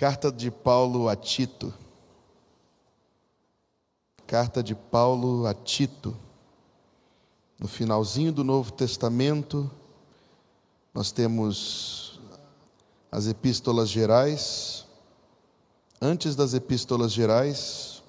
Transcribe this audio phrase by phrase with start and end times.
[0.00, 1.74] Carta de Paulo a Tito.
[4.26, 6.16] Carta de Paulo a Tito.
[7.58, 9.70] No finalzinho do Novo Testamento,
[10.94, 12.18] nós temos
[13.12, 14.86] as epístolas gerais.
[16.00, 18.02] Antes das epístolas gerais,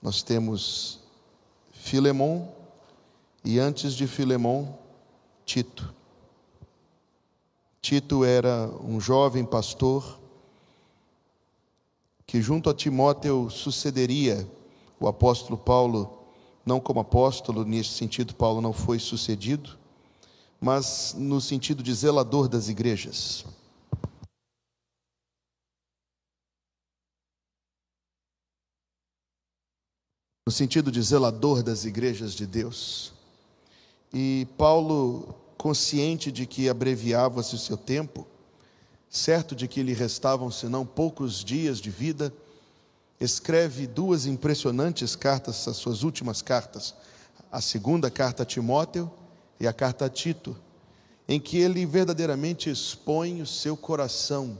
[0.00, 1.00] nós temos
[1.72, 2.46] Filemon
[3.44, 4.72] e antes de Filemon,
[5.44, 5.92] Tito.
[7.82, 10.24] Tito era um jovem pastor
[12.26, 14.46] que junto a Timóteo sucederia
[14.98, 16.26] o apóstolo Paulo,
[16.64, 19.78] não como apóstolo, nesse sentido Paulo não foi sucedido,
[20.60, 23.44] mas no sentido de zelador das igrejas.
[30.44, 33.12] No sentido de zelador das igrejas de Deus.
[34.12, 38.26] E Paulo, consciente de que abreviava-se o seu tempo,
[39.10, 42.32] certo de que lhe restavam senão poucos dias de vida,
[43.20, 46.94] escreve duas impressionantes cartas, as suas últimas cartas,
[47.50, 49.10] a segunda carta a Timóteo
[49.58, 50.56] e a carta a Tito,
[51.28, 54.58] em que ele verdadeiramente expõe o seu coração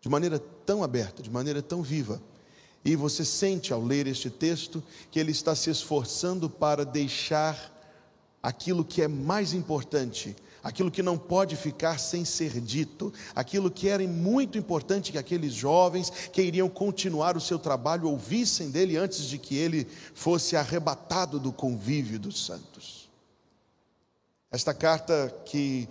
[0.00, 2.20] de maneira tão aberta, de maneira tão viva.
[2.82, 7.76] E você sente ao ler este texto que ele está se esforçando para deixar
[8.42, 13.88] aquilo que é mais importante, aquilo que não pode ficar sem ser dito, aquilo que
[13.88, 19.24] era muito importante que aqueles jovens que iriam continuar o seu trabalho ouvissem dele antes
[19.24, 23.08] de que ele fosse arrebatado do convívio dos santos.
[24.50, 25.88] Esta carta que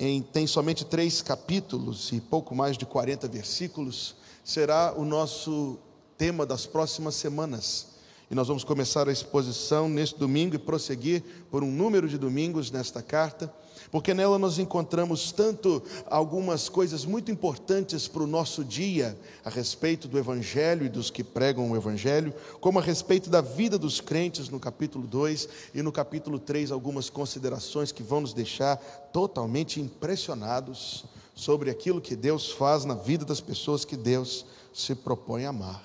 [0.00, 5.78] em, tem somente três capítulos e pouco mais de 40 versículos, será o nosso
[6.16, 7.88] tema das próximas semanas.
[8.30, 12.70] E nós vamos começar a exposição neste domingo e prosseguir por um número de domingos
[12.70, 13.52] nesta carta,
[13.90, 20.06] porque nela nós encontramos tanto algumas coisas muito importantes para o nosso dia a respeito
[20.06, 24.48] do Evangelho e dos que pregam o Evangelho, como a respeito da vida dos crentes
[24.48, 28.76] no capítulo 2 e no capítulo 3, algumas considerações que vão nos deixar
[29.12, 35.46] totalmente impressionados sobre aquilo que Deus faz na vida das pessoas que Deus se propõe
[35.46, 35.82] a amar.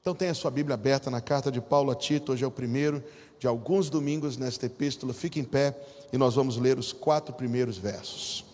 [0.00, 3.02] Então tenha sua Bíblia aberta na carta de Paulo a Tito, hoje é o primeiro
[3.38, 5.12] de alguns domingos nesta epístola.
[5.12, 5.76] Fique em pé
[6.12, 8.44] e nós vamos ler os quatro primeiros versos.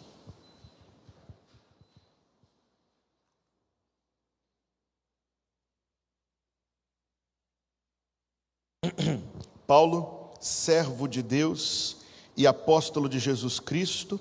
[9.66, 11.96] Paulo, servo de Deus
[12.36, 14.20] e apóstolo de Jesus Cristo,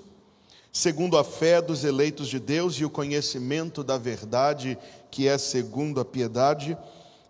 [0.72, 4.78] segundo a fé dos eleitos de Deus e o conhecimento da verdade,
[5.12, 6.78] que é segundo a piedade,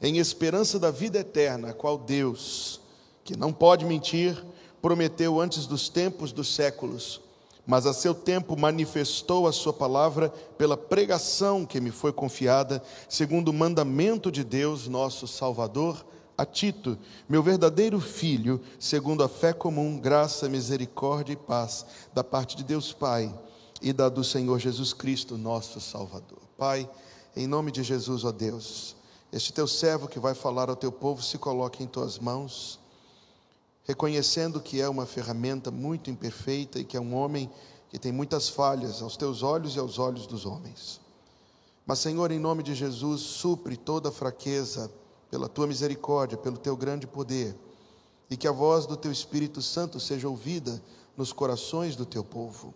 [0.02, 2.80] em esperança da vida eterna, a qual Deus,
[3.24, 4.44] que não pode mentir,
[4.82, 7.22] prometeu antes dos tempos dos séculos,
[7.66, 13.50] mas a seu tempo manifestou a sua palavra pela pregação que me foi confiada, segundo
[13.50, 16.06] o mandamento de Deus, nosso Salvador,
[16.38, 16.98] a Tito,
[17.30, 22.92] meu verdadeiro filho, segundo a fé comum, graça, misericórdia e paz, da parte de Deus
[22.92, 23.34] Pai
[23.82, 26.40] e da do Senhor Jesus Cristo, nosso Salvador.
[26.58, 26.90] Pai,
[27.36, 28.96] em nome de Jesus, ó Deus,
[29.32, 32.80] este teu servo que vai falar ao teu povo se coloque em tuas mãos,
[33.84, 37.50] reconhecendo que é uma ferramenta muito imperfeita e que é um homem
[37.90, 41.00] que tem muitas falhas aos teus olhos e aos olhos dos homens.
[41.86, 44.92] Mas, Senhor, em nome de Jesus, supre toda fraqueza
[45.30, 47.56] pela tua misericórdia, pelo teu grande poder,
[48.30, 50.82] e que a voz do teu Espírito Santo seja ouvida
[51.18, 52.74] nos corações do teu povo.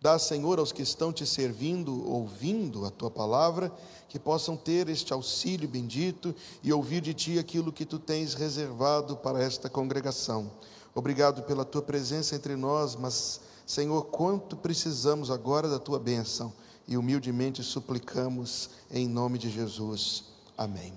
[0.00, 3.72] Dá, Senhor, aos que estão te servindo, ouvindo a tua palavra,
[4.08, 9.16] que possam ter este auxílio bendito e ouvir de ti aquilo que tu tens reservado
[9.16, 10.50] para esta congregação.
[10.94, 16.52] Obrigado pela tua presença entre nós, mas, Senhor, quanto precisamos agora da tua bênção
[16.86, 20.24] e humildemente suplicamos em nome de Jesus.
[20.56, 20.94] Amém.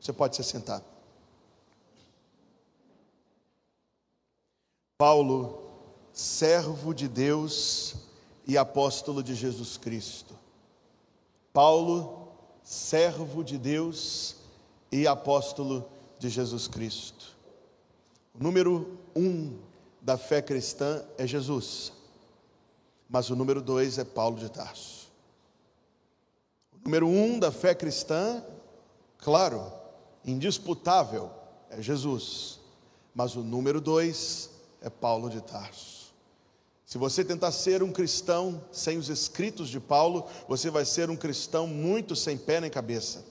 [0.00, 0.82] Você pode se sentar.
[4.98, 5.62] Paulo,
[6.12, 7.94] servo de Deus,
[8.50, 10.36] e apóstolo de Jesus Cristo.
[11.52, 12.32] Paulo,
[12.64, 14.34] servo de Deus
[14.90, 15.88] e apóstolo
[16.18, 17.36] de Jesus Cristo.
[18.34, 19.56] O número um
[20.00, 21.92] da fé cristã é Jesus,
[23.08, 25.12] mas o número dois é Paulo de Tarso.
[26.72, 28.44] O número um da fé cristã,
[29.18, 29.72] claro,
[30.24, 31.30] indisputável,
[31.70, 32.58] é Jesus,
[33.14, 34.50] mas o número dois
[34.82, 35.99] é Paulo de Tarso.
[36.90, 41.14] Se você tentar ser um cristão sem os escritos de Paulo, você vai ser um
[41.14, 43.24] cristão muito sem pé nem cabeça.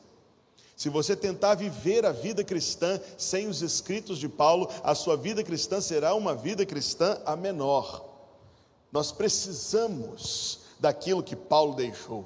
[0.78, 5.44] Se você tentar viver a vida cristã sem os escritos de Paulo, a sua vida
[5.44, 8.06] cristã será uma vida cristã a menor.
[8.94, 12.26] Nós precisamos daquilo que Paulo deixou.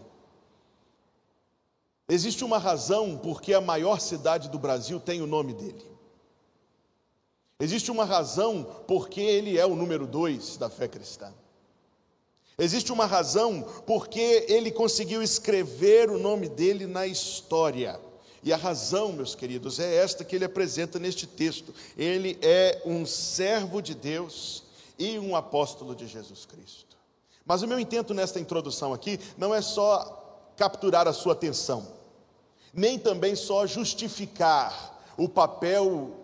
[2.07, 5.92] Existe uma razão porque a maior cidade do Brasil tem o nome dele.
[7.63, 11.33] Existe uma razão porque ele é o número dois da fé cristã.
[12.59, 17.97] Existe uma razão porque ele conseguiu escrever o nome dele na história.
[18.43, 21.73] E a razão, meus queridos, é esta que ele apresenta neste texto.
[21.97, 24.63] Ele é um servo de Deus
[24.99, 26.97] e um apóstolo de Jesus Cristo.
[27.45, 31.87] Mas o meu intento nesta introdução aqui não é só capturar a sua atenção,
[32.73, 36.22] nem também só justificar o papel,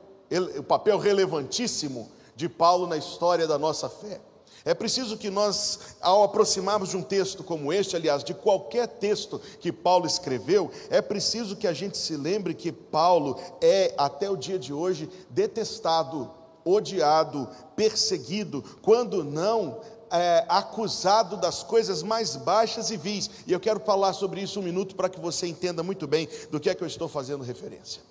[0.57, 4.21] o papel relevantíssimo de Paulo na história da nossa fé.
[4.65, 9.39] É preciso que nós, ao aproximarmos de um texto como este, aliás, de qualquer texto
[9.59, 14.35] que Paulo escreveu, é preciso que a gente se lembre que Paulo é, até o
[14.35, 16.29] dia de hoje, detestado,
[16.65, 19.79] odiado, perseguido, quando não
[20.11, 23.29] é, acusado das coisas mais baixas e vis.
[23.47, 26.59] E eu quero falar sobre isso um minuto para que você entenda muito bem do
[26.59, 28.01] que é que eu estou fazendo referência.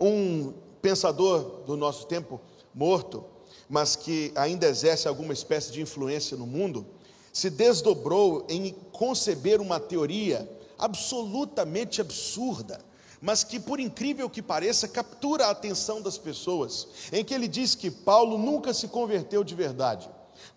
[0.00, 2.40] Um pensador do nosso tempo
[2.74, 3.24] morto,
[3.68, 6.86] mas que ainda exerce alguma espécie de influência no mundo,
[7.32, 10.48] se desdobrou em conceber uma teoria
[10.78, 12.80] absolutamente absurda,
[13.20, 17.74] mas que, por incrível que pareça, captura a atenção das pessoas, em que ele diz
[17.74, 20.08] que Paulo nunca se converteu de verdade.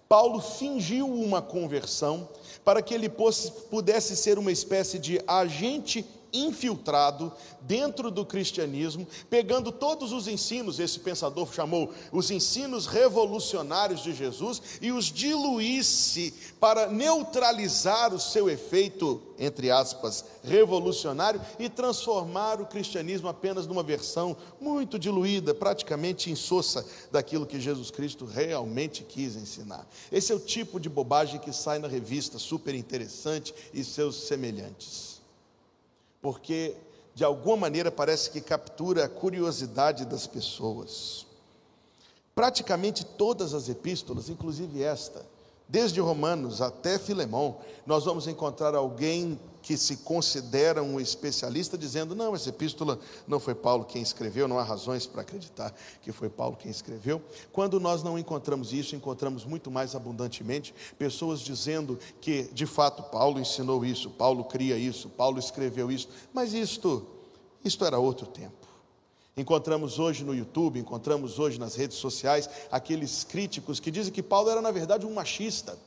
[0.07, 2.27] Paulo fingiu uma conversão
[2.63, 7.31] para que ele pudesse ser uma espécie de agente infiltrado
[7.61, 14.61] dentro do cristianismo, pegando todos os ensinos, esse pensador chamou os ensinos revolucionários de Jesus,
[14.81, 23.27] e os diluísse para neutralizar o seu efeito, entre aspas, revolucionário e transformar o cristianismo
[23.27, 29.87] apenas numa versão muito diluída, praticamente insossa daquilo que Jesus Cristo realmente quis ensinar.
[30.11, 35.10] Esse é o tipo de bobagem que sai na revista, super interessante e seus semelhantes
[36.21, 36.75] porque
[37.13, 41.25] de alguma maneira parece que captura a curiosidade das pessoas.
[42.33, 45.25] Praticamente todas as epístolas, inclusive esta,
[45.67, 49.39] desde Romanos até Filemão, nós vamos encontrar alguém
[49.71, 54.59] que se considera um especialista, dizendo: não, essa epístola não foi Paulo quem escreveu, não
[54.59, 57.21] há razões para acreditar que foi Paulo quem escreveu.
[57.53, 63.39] Quando nós não encontramos isso, encontramos muito mais abundantemente pessoas dizendo que, de fato, Paulo
[63.39, 67.07] ensinou isso, Paulo cria isso, Paulo escreveu isso, mas isto,
[67.63, 68.67] isto era outro tempo.
[69.37, 74.49] Encontramos hoje no YouTube, encontramos hoje nas redes sociais aqueles críticos que dizem que Paulo
[74.49, 75.77] era, na verdade, um machista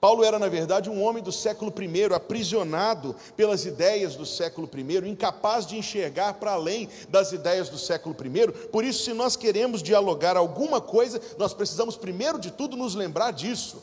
[0.00, 5.08] Paulo era, na verdade, um homem do século I, aprisionado pelas ideias do século I,
[5.08, 8.52] incapaz de enxergar para além das ideias do século I.
[8.68, 13.32] Por isso, se nós queremos dialogar alguma coisa, nós precisamos, primeiro de tudo, nos lembrar
[13.32, 13.82] disso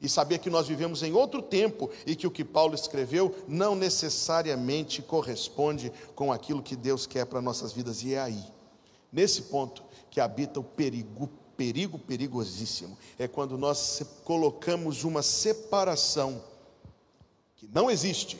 [0.00, 3.74] e saber que nós vivemos em outro tempo e que o que Paulo escreveu não
[3.74, 8.44] necessariamente corresponde com aquilo que Deus quer para nossas vidas, e é aí,
[9.12, 16.42] nesse ponto, que habita o perigo perigo perigosíssimo é quando nós colocamos uma separação
[17.56, 18.38] que não existe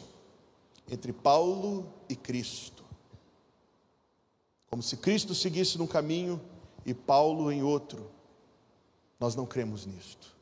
[0.90, 2.84] entre Paulo e Cristo.
[4.68, 6.40] Como se Cristo seguisse num caminho
[6.84, 8.10] e Paulo em outro.
[9.18, 10.34] Nós não cremos nisto.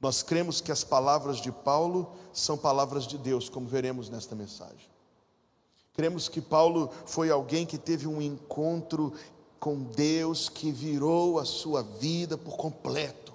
[0.00, 4.88] Nós cremos que as palavras de Paulo são palavras de Deus, como veremos nesta mensagem.
[5.94, 9.14] Cremos que Paulo foi alguém que teve um encontro
[9.66, 13.32] com Deus que virou a sua vida por completo.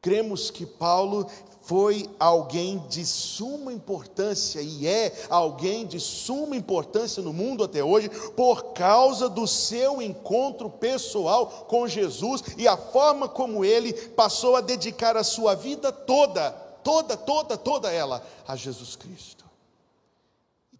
[0.00, 1.26] Cremos que Paulo
[1.62, 8.08] foi alguém de suma importância e é alguém de suma importância no mundo até hoje
[8.36, 14.60] por causa do seu encontro pessoal com Jesus e a forma como ele passou a
[14.60, 16.52] dedicar a sua vida toda,
[16.84, 19.49] toda, toda, toda ela a Jesus Cristo.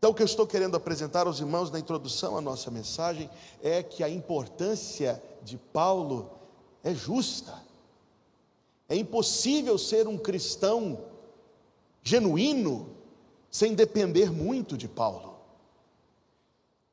[0.01, 3.29] Então, o que eu estou querendo apresentar aos irmãos na introdução à nossa mensagem
[3.63, 6.31] é que a importância de Paulo
[6.83, 7.55] é justa.
[8.89, 11.05] É impossível ser um cristão
[12.03, 12.97] genuíno
[13.51, 15.37] sem depender muito de Paulo.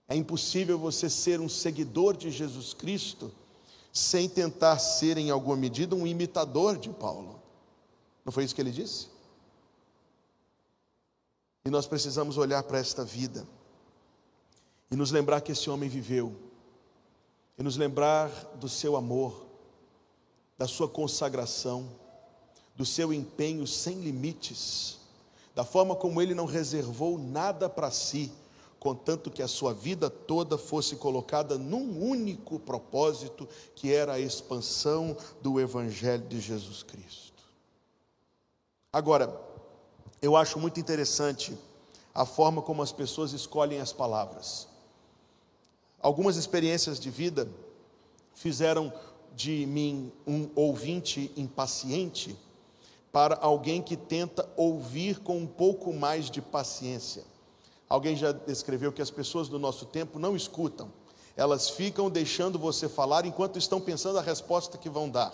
[0.10, 3.32] É impossível você ser um seguidor de Jesus Cristo
[3.94, 7.40] sem tentar ser, em alguma medida, um imitador de Paulo.
[8.26, 9.08] Não foi isso que ele disse?
[11.68, 13.46] E nós precisamos olhar para esta vida
[14.90, 16.34] e nos lembrar que esse homem viveu,
[17.60, 19.46] e nos lembrar do seu amor,
[20.58, 21.92] da sua consagração,
[22.74, 24.98] do seu empenho sem limites,
[25.54, 28.32] da forma como ele não reservou nada para si,
[28.80, 33.46] contanto que a sua vida toda fosse colocada num único propósito,
[33.76, 37.44] que era a expansão do Evangelho de Jesus Cristo.
[38.94, 39.57] Agora,
[40.22, 41.58] eu acho muito interessante
[42.14, 44.68] a forma como as pessoas escolhem as palavras.
[46.02, 47.48] Algumas experiências de vida
[48.34, 48.92] fizeram
[49.36, 52.36] de mim um ouvinte impaciente
[53.12, 57.24] para alguém que tenta ouvir com um pouco mais de paciência.
[57.88, 60.92] Alguém já descreveu que as pessoas do nosso tempo não escutam,
[61.36, 65.32] elas ficam deixando você falar enquanto estão pensando a resposta que vão dar.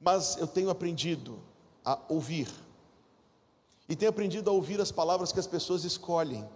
[0.00, 1.38] Mas eu tenho aprendido
[1.84, 2.48] a ouvir,
[3.88, 6.48] e tenho aprendido a ouvir as palavras que as pessoas escolhem,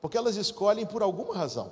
[0.00, 1.70] porque elas escolhem por alguma razão.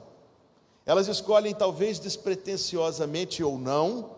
[0.85, 4.11] Elas escolhem, talvez despretensiosamente ou não,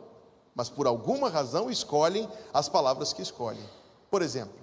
[0.55, 3.65] mas por alguma razão escolhem as palavras que escolhem.
[4.11, 4.55] Por exemplo,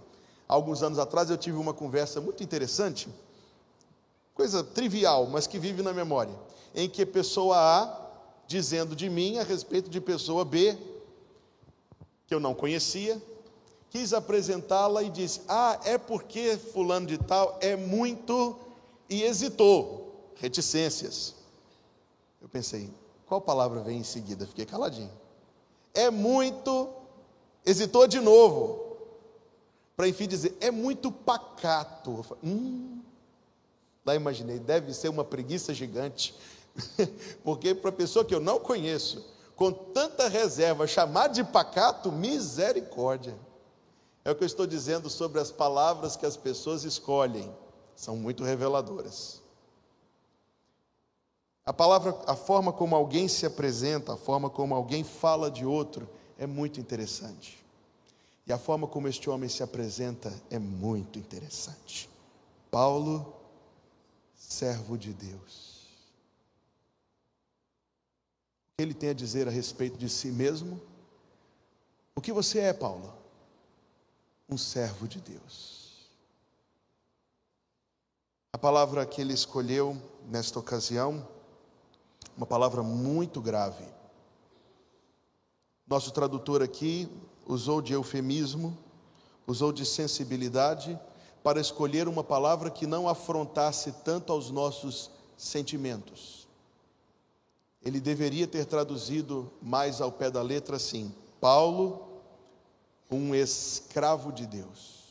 [0.48, 3.10] alguns anos atrás eu tive uma conversa muito interessante,
[4.34, 6.34] coisa trivial, mas que vive na memória,
[6.74, 8.02] em que pessoa A
[8.48, 10.78] dizendo de mim a respeito de pessoa B,
[12.26, 13.22] que eu não conhecia,
[13.92, 18.58] quis apresentá-la e disse: Ah, é porque Fulano de Tal é muito.
[19.08, 21.36] e hesitou, reticências.
[22.42, 22.92] Eu pensei,
[23.28, 24.48] qual palavra vem em seguida?
[24.48, 25.22] Fiquei caladinho
[25.94, 26.90] é muito,
[27.66, 28.98] hesitou de novo,
[29.96, 32.26] para enfim dizer, é muito pacato.
[32.44, 33.02] Hum,
[34.06, 36.36] lá imaginei, deve ser uma preguiça gigante,
[37.44, 43.36] porque para pessoa que eu não conheço, com tanta reserva, chamar de pacato, misericórdia.
[44.24, 47.54] É o que eu estou dizendo sobre as palavras que as pessoas escolhem,
[47.96, 49.42] são muito reveladoras.
[51.66, 56.10] A palavra, a forma como alguém se apresenta, a forma como alguém fala de outro,
[56.38, 57.64] é muito interessante.
[58.46, 62.10] E a forma como este homem se apresenta é muito interessante.
[62.70, 63.36] Paulo,
[64.36, 65.82] servo de Deus.
[68.66, 70.82] O que ele tem a dizer a respeito de si mesmo?
[72.16, 73.21] O que você é, Paulo?
[74.52, 76.10] Um servo de Deus.
[78.52, 79.96] A palavra que ele escolheu
[80.28, 81.26] nesta ocasião
[82.36, 83.86] uma palavra muito grave.
[85.88, 87.10] Nosso tradutor aqui
[87.46, 88.78] usou de eufemismo,
[89.48, 91.00] usou de sensibilidade
[91.42, 96.46] para escolher uma palavra que não afrontasse tanto aos nossos sentimentos.
[97.82, 102.11] Ele deveria ter traduzido mais ao pé da letra assim: Paulo,
[103.12, 105.02] um escravo de Deus.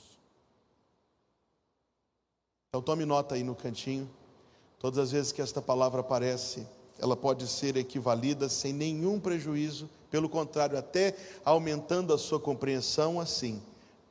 [2.68, 4.08] Então tome nota aí no cantinho.
[4.78, 6.66] Todas as vezes que esta palavra aparece,
[6.98, 11.14] ela pode ser equivalida sem nenhum prejuízo, pelo contrário, até
[11.44, 13.62] aumentando a sua compreensão assim.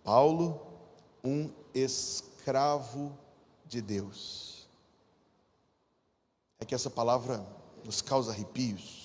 [0.03, 0.61] Paulo,
[1.23, 3.17] um escravo
[3.65, 4.67] de Deus.
[6.59, 7.45] É que essa palavra
[7.85, 8.98] nos causa arrepios.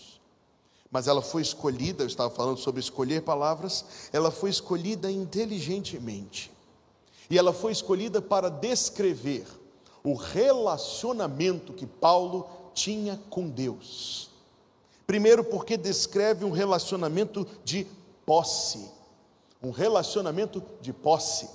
[0.95, 6.53] Mas ela foi escolhida, eu estava falando sobre escolher palavras, ela foi escolhida inteligentemente.
[7.29, 9.45] E ela foi escolhida para descrever
[10.05, 14.31] o relacionamento que Paulo tinha com Deus.
[15.05, 17.89] Primeiro, porque descreve um relacionamento de
[18.25, 18.89] posse.
[19.61, 21.49] Um relacionamento de posse.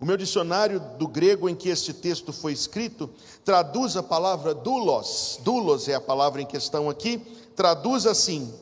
[0.00, 3.08] O meu dicionário do grego em que este texto foi escrito
[3.44, 8.52] traduz a palavra doulos, doulos é a palavra em questão aqui, traduz assim: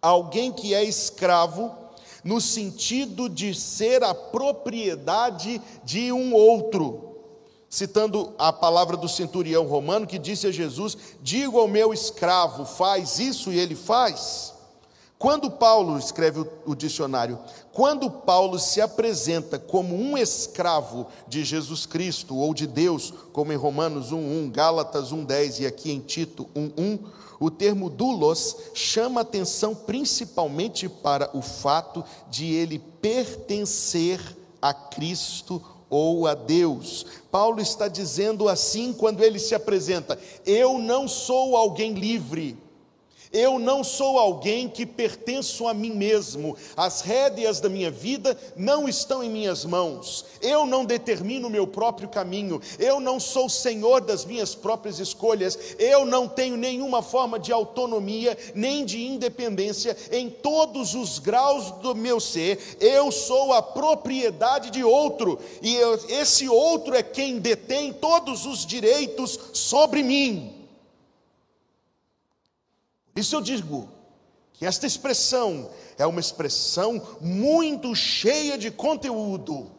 [0.00, 1.72] alguém que é escravo,
[2.24, 7.06] no sentido de ser a propriedade de um outro
[7.68, 13.18] citando a palavra do centurião romano que disse a Jesus: Digo ao meu escravo, faz
[13.18, 14.54] isso e ele faz.
[15.18, 17.38] Quando Paulo escreve o, dicionário,
[17.76, 23.56] quando Paulo se apresenta como um escravo de Jesus Cristo ou de Deus, como em
[23.56, 26.98] Romanos 1:1, Gálatas 1:10 e aqui em Tito 1:1,
[27.38, 34.22] o termo doulos chama atenção principalmente para o fato de ele pertencer
[34.62, 37.04] a Cristo ou a Deus.
[37.30, 42.56] Paulo está dizendo assim quando ele se apresenta: Eu não sou alguém livre,
[43.32, 48.88] eu não sou alguém que pertenço a mim mesmo, as rédeas da minha vida não
[48.88, 54.00] estão em minhas mãos, eu não determino o meu próprio caminho, eu não sou senhor
[54.00, 60.30] das minhas próprias escolhas, eu não tenho nenhuma forma de autonomia nem de independência em
[60.30, 66.48] todos os graus do meu ser, eu sou a propriedade de outro, e eu, esse
[66.48, 70.55] outro é quem detém todos os direitos sobre mim.
[73.16, 73.88] Isso eu digo
[74.52, 79.70] que esta expressão é uma expressão muito cheia de conteúdo.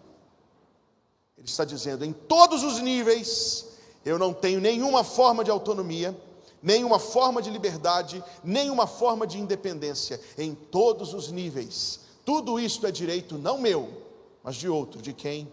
[1.38, 3.68] Ele está dizendo: em todos os níveis,
[4.04, 6.20] eu não tenho nenhuma forma de autonomia,
[6.64, 10.20] nenhuma forma de liberdade, nenhuma forma de independência.
[10.36, 14.04] Em todos os níveis, tudo isto é direito não meu,
[14.44, 15.52] mas de outro, de quem?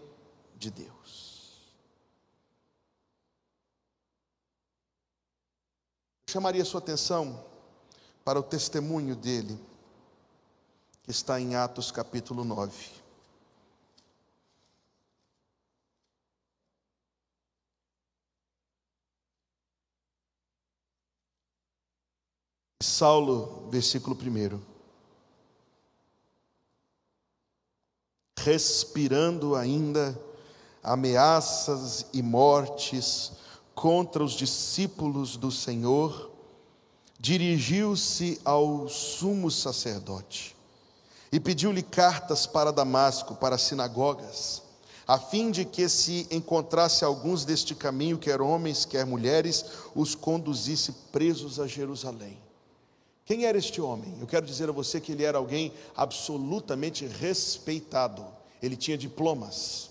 [0.57, 0.95] De Deus.
[6.27, 7.54] Chamaria a sua atenção
[8.25, 9.55] para o testemunho dele,
[11.03, 12.73] que está em Atos capítulo 9.
[22.81, 24.59] Saulo, versículo 1.
[28.39, 30.19] Respirando ainda
[30.81, 33.33] ameaças e mortes
[33.75, 36.34] contra os discípulos do Senhor,
[37.25, 40.55] dirigiu-se ao sumo sacerdote
[41.31, 44.61] e pediu-lhe cartas para Damasco, para as sinagogas,
[45.07, 49.65] a fim de que se encontrasse alguns deste caminho, quer homens, quer mulheres,
[49.95, 52.37] os conduzisse presos a Jerusalém.
[53.25, 54.15] Quem era este homem?
[54.21, 58.23] Eu quero dizer a você que ele era alguém absolutamente respeitado.
[58.61, 59.89] Ele tinha diplomas.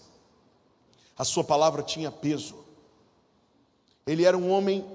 [1.18, 2.54] A sua palavra tinha peso.
[4.06, 4.86] Ele era um homem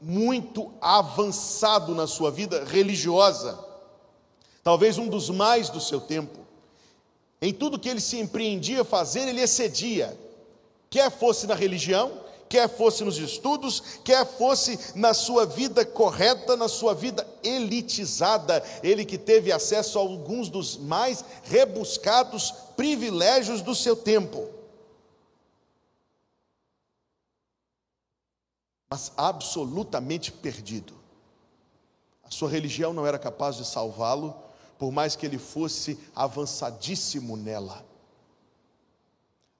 [0.00, 3.58] muito avançado na sua vida religiosa,
[4.62, 6.38] talvez um dos mais do seu tempo.
[7.40, 10.18] Em tudo que ele se empreendia a fazer, ele excedia,
[10.90, 12.12] quer fosse na religião,
[12.48, 19.04] quer fosse nos estudos, quer fosse na sua vida correta, na sua vida elitizada, ele
[19.04, 24.57] que teve acesso a alguns dos mais rebuscados privilégios do seu tempo.
[28.90, 30.94] Mas absolutamente perdido.
[32.22, 34.34] A sua religião não era capaz de salvá-lo,
[34.78, 37.84] por mais que ele fosse avançadíssimo nela.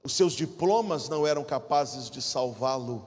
[0.02, 3.06] Os seus diplomas não eram capazes de salvá-lo,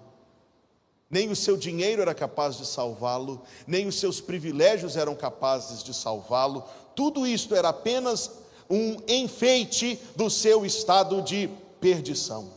[1.09, 5.93] nem o seu dinheiro era capaz de salvá-lo, nem os seus privilégios eram capazes de
[5.93, 6.63] salvá-lo.
[6.95, 8.31] Tudo isto era apenas
[8.69, 11.49] um enfeite do seu estado de
[11.79, 12.51] perdição.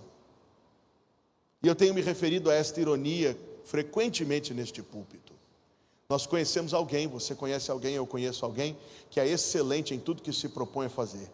[1.63, 5.33] E eu tenho me referido a esta ironia frequentemente neste púlpito.
[6.09, 8.77] Nós conhecemos alguém, você conhece alguém, eu conheço alguém,
[9.11, 11.31] que é excelente em tudo que se propõe a fazer.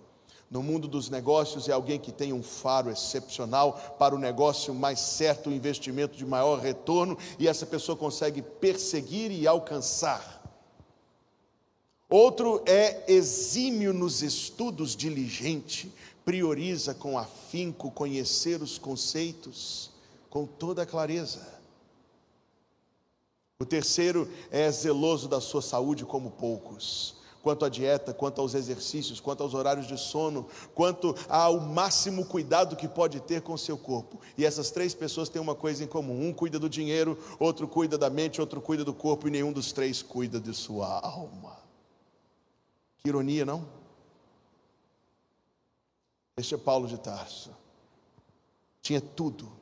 [0.51, 4.99] No mundo dos negócios é alguém que tem um faro excepcional para o negócio mais
[4.99, 10.41] certo, o investimento de maior retorno, e essa pessoa consegue perseguir e alcançar.
[12.09, 15.93] Outro é exímio nos estudos, diligente,
[16.25, 19.91] prioriza com afinco conhecer os conceitos
[20.29, 21.60] com toda clareza.
[23.61, 27.15] O terceiro é zeloso da sua saúde como poucos.
[27.43, 32.75] Quanto à dieta, quanto aos exercícios, quanto aos horários de sono, quanto ao máximo cuidado
[32.75, 34.19] que pode ter com o seu corpo.
[34.37, 37.99] E essas três pessoas têm uma coisa em comum: um cuida do dinheiro, outro cuida
[37.99, 41.59] da mente, outro cuida do corpo, e nenhum dos três cuida de sua alma.
[42.99, 43.69] Que ironia, não?
[46.37, 47.51] Este é Paulo de Tarso.
[48.81, 49.53] Tinha tudo,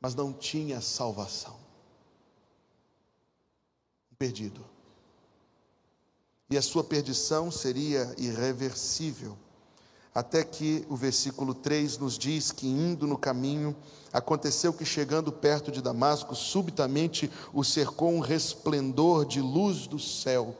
[0.00, 1.59] mas não tinha salvação
[4.20, 4.60] perdido.
[6.50, 9.34] E a sua perdição seria irreversível.
[10.14, 13.74] Até que o versículo 3 nos diz que, indo no caminho,
[14.12, 20.54] aconteceu que, chegando perto de Damasco, subitamente o cercou um resplendor de luz do céu.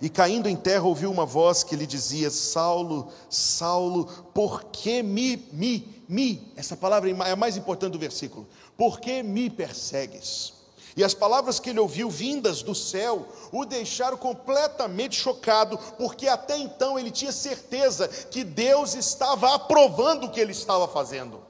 [0.00, 5.48] E caindo em terra, ouviu uma voz que lhe dizia: Saulo, Saulo, por que me,
[5.52, 6.52] me, me?
[6.54, 8.46] Essa palavra é a mais importante do versículo.
[8.76, 10.63] Por que me persegues?
[10.96, 16.56] E as palavras que ele ouviu vindas do céu o deixaram completamente chocado, porque até
[16.56, 21.42] então ele tinha certeza que Deus estava aprovando o que ele estava fazendo.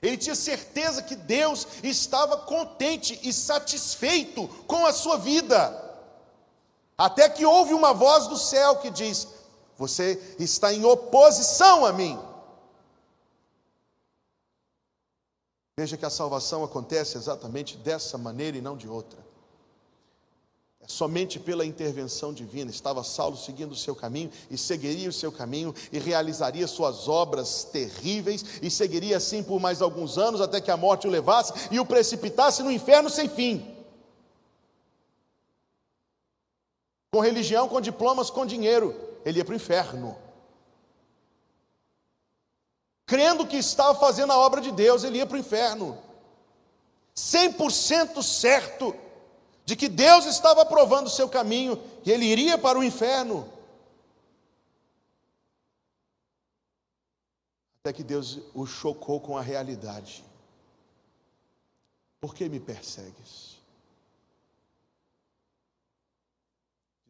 [0.00, 5.84] Ele tinha certeza que Deus estava contente e satisfeito com a sua vida.
[6.96, 9.28] Até que houve uma voz do céu que diz:
[9.76, 12.18] Você está em oposição a mim.
[15.78, 19.24] Veja que a salvação acontece exatamente dessa maneira e não de outra.
[20.80, 22.68] É somente pela intervenção divina.
[22.68, 27.62] Estava Saulo seguindo o seu caminho e seguiria o seu caminho e realizaria suas obras
[27.62, 31.78] terríveis e seguiria assim por mais alguns anos até que a morte o levasse e
[31.78, 33.72] o precipitasse no inferno sem fim.
[37.12, 40.27] Com religião, com diplomas, com dinheiro, ele ia para o inferno
[43.08, 45.98] crendo que estava fazendo a obra de Deus, ele ia para o inferno.
[47.16, 48.94] 100% certo
[49.64, 53.50] de que Deus estava aprovando o seu caminho e ele iria para o inferno.
[57.80, 60.22] Até que Deus o chocou com a realidade.
[62.20, 63.56] Por que me persegues?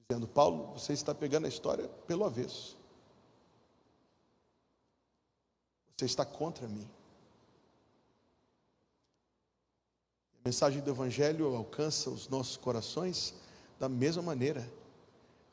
[0.08, 2.77] Dizendo, Paulo, você está pegando a história pelo avesso.
[5.98, 6.88] Você está contra mim.
[10.44, 13.34] A mensagem do Evangelho alcança os nossos corações
[13.80, 14.70] da mesma maneira.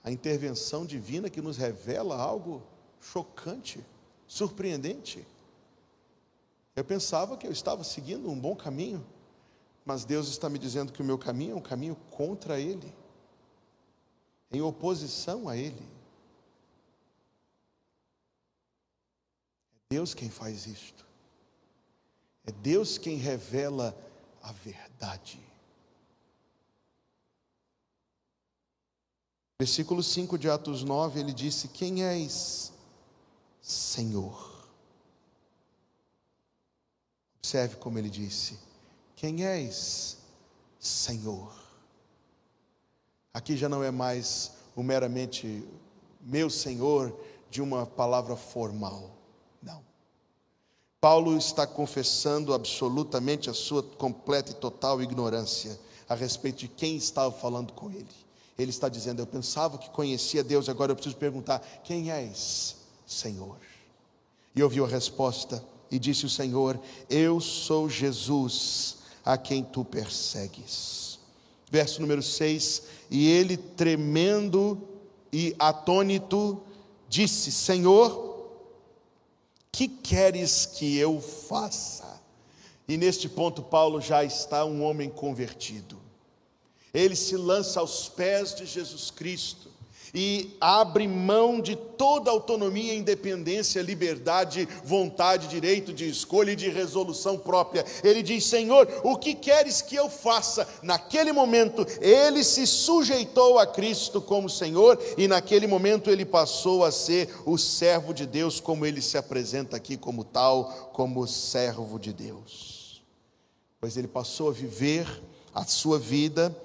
[0.04, 2.62] A intervenção divina que nos revela algo
[3.02, 3.84] chocante,
[4.28, 5.26] surpreendente.
[6.76, 9.04] Eu pensava que eu estava seguindo um bom caminho,
[9.84, 12.94] mas Deus está me dizendo que o meu caminho é um caminho contra Ele,
[14.52, 15.96] em oposição a Ele.
[19.85, 21.06] É Deus quem faz isto,
[22.46, 23.98] é Deus quem revela
[24.42, 25.40] a verdade.
[29.58, 32.74] Versículo 5 de Atos 9, ele disse: Quem és,
[33.62, 34.68] Senhor?
[37.38, 38.60] Observe como ele disse:
[39.16, 40.18] Quem és,
[40.78, 41.56] Senhor?
[43.34, 45.66] Aqui já não é mais o meramente
[46.20, 47.18] meu Senhor
[47.50, 49.15] de uma palavra formal.
[51.06, 57.32] Paulo está confessando absolutamente a sua completa e total ignorância a respeito de quem estava
[57.32, 58.08] falando com ele.
[58.58, 63.56] Ele está dizendo: Eu pensava que conhecia Deus, agora eu preciso perguntar: Quem és, Senhor?
[64.56, 71.20] E ouviu a resposta e disse o Senhor: Eu sou Jesus, a quem tu persegues.
[71.70, 74.82] Verso número 6: E ele, tremendo
[75.32, 76.64] e atônito,
[77.08, 78.35] disse: Senhor,
[79.76, 82.22] que queres que eu faça?
[82.88, 86.00] E neste ponto, Paulo já está um homem convertido.
[86.94, 89.65] Ele se lança aos pés de Jesus Cristo
[90.16, 97.38] e abre mão de toda autonomia, independência, liberdade, vontade, direito de escolha e de resolução
[97.38, 97.86] própria.
[98.02, 100.66] Ele diz: Senhor, o que queres que eu faça?
[100.82, 106.92] Naquele momento, ele se sujeitou a Cristo como Senhor e naquele momento ele passou a
[106.92, 112.14] ser o servo de Deus, como ele se apresenta aqui como tal, como servo de
[112.14, 113.04] Deus.
[113.82, 115.06] Pois ele passou a viver
[115.54, 116.56] a sua vida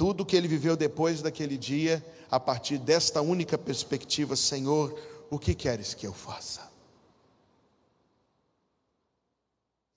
[0.00, 4.98] tudo que ele viveu depois daquele dia, a partir desta única perspectiva, Senhor,
[5.30, 6.72] o que queres que eu faça?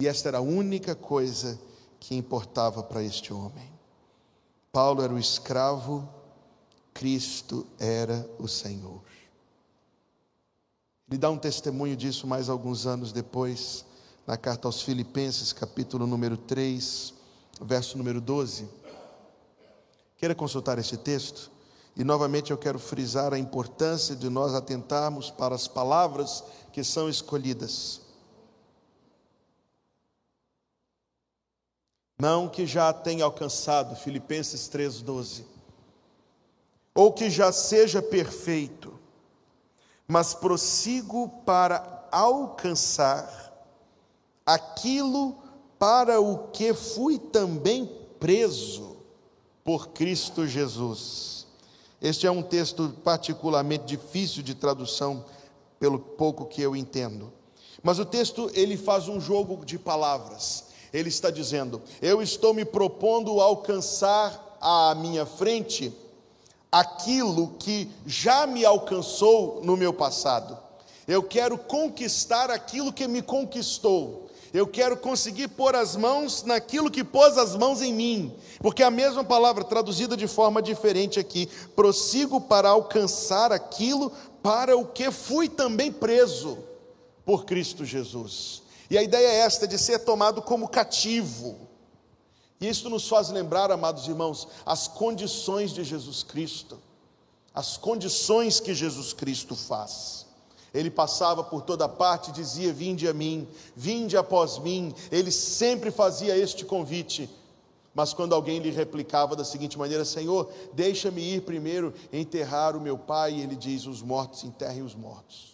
[0.01, 1.57] E esta era a única coisa
[2.01, 3.71] que importava para este homem.
[4.73, 6.05] Paulo era o escravo,
[6.93, 9.01] Cristo era o Senhor.
[11.07, 13.85] Ele dá um testemunho disso mais alguns anos depois,
[14.27, 17.13] na carta aos Filipenses, capítulo número 3,
[17.61, 18.82] verso número 12.
[20.23, 21.51] Queira consultar esse texto?
[21.97, 27.09] E novamente eu quero frisar a importância de nós atentarmos para as palavras que são
[27.09, 27.99] escolhidas.
[32.17, 35.43] Não que já tenha alcançado, Filipenses 3,12,
[36.95, 38.97] ou que já seja perfeito,
[40.07, 43.53] mas prossigo para alcançar
[44.45, 45.35] aquilo
[45.77, 47.85] para o que fui também
[48.21, 48.92] preso
[49.63, 51.47] por Cristo Jesus.
[52.01, 55.23] Este é um texto particularmente difícil de tradução,
[55.79, 57.31] pelo pouco que eu entendo.
[57.81, 60.65] Mas o texto ele faz um jogo de palavras.
[60.93, 65.93] Ele está dizendo: Eu estou me propondo alcançar à minha frente
[66.71, 70.57] aquilo que já me alcançou no meu passado.
[71.07, 74.29] Eu quero conquistar aquilo que me conquistou.
[74.53, 78.91] Eu quero conseguir pôr as mãos naquilo que pôs as mãos em mim, porque a
[78.91, 84.11] mesma palavra traduzida de forma diferente aqui, prossigo para alcançar aquilo
[84.43, 86.59] para o que fui também preso
[87.25, 88.61] por Cristo Jesus.
[88.91, 91.57] E a ideia é esta de ser tomado como cativo.
[92.61, 96.79] E isso nos faz lembrar, amados irmãos, as condições de Jesus Cristo,
[97.55, 100.27] as condições que Jesus Cristo faz.
[100.73, 104.93] Ele passava por toda parte e dizia: Vinde a mim, vinde após mim.
[105.11, 107.29] Ele sempre fazia este convite.
[107.93, 112.97] Mas quando alguém lhe replicava da seguinte maneira: Senhor, deixa-me ir primeiro enterrar o meu
[112.97, 115.53] pai, ele diz: Os mortos enterrem os mortos.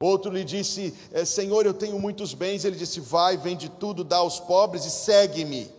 [0.00, 2.64] Outro lhe disse: é, Senhor, eu tenho muitos bens.
[2.64, 5.70] Ele disse: Vai, vende tudo, dá aos pobres e segue-me.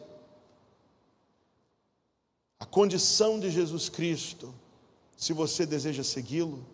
[2.60, 4.54] A condição de Jesus Cristo,
[5.16, 6.66] se você deseja segui-lo,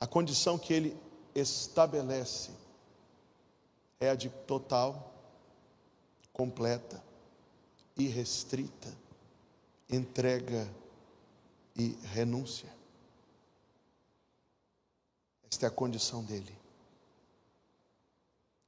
[0.00, 0.96] a condição que ele
[1.34, 2.50] estabelece
[4.00, 5.12] é a de total,
[6.32, 7.02] completa,
[7.96, 8.96] irrestrita
[9.88, 10.68] entrega
[11.74, 12.68] e renúncia.
[15.50, 16.56] Esta é a condição dele.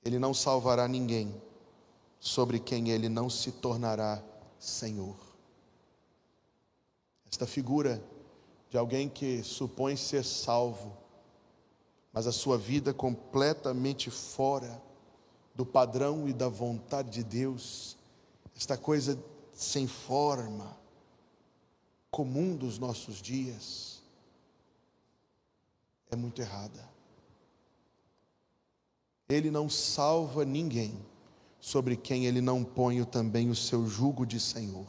[0.03, 1.35] Ele não salvará ninguém
[2.19, 4.23] sobre quem ele não se tornará
[4.59, 5.17] Senhor.
[7.31, 8.03] Esta figura
[8.71, 10.97] de alguém que supõe ser salvo
[12.13, 14.83] mas a sua vida completamente fora
[15.55, 17.97] do padrão e da vontade de Deus,
[18.57, 20.77] esta coisa sem forma,
[22.11, 24.03] comum dos nossos dias,
[26.11, 26.89] é muito errada.
[29.29, 30.99] Ele não salva ninguém
[31.61, 34.89] sobre quem ele não põe também o seu jugo de Senhor.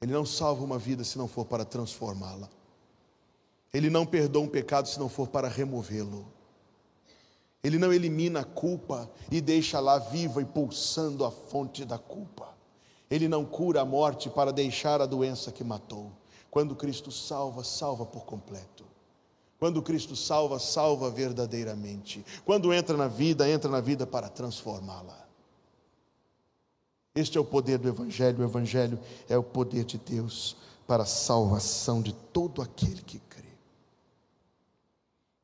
[0.00, 2.50] Ele não salva uma vida se não for para transformá-la.
[3.74, 6.32] Ele não perdoa um pecado se não for para removê-lo.
[7.62, 12.54] Ele não elimina a culpa e deixa lá viva e pulsando a fonte da culpa.
[13.10, 16.12] Ele não cura a morte para deixar a doença que matou.
[16.50, 18.84] Quando Cristo salva, salva por completo.
[19.58, 22.24] Quando Cristo salva, salva verdadeiramente.
[22.44, 25.26] Quando entra na vida, entra na vida para transformá-la.
[27.12, 28.40] Este é o poder do Evangelho.
[28.40, 30.56] O Evangelho é o poder de Deus
[30.86, 33.33] para a salvação de todo aquele que crê.